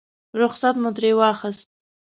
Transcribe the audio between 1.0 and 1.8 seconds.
واخیست.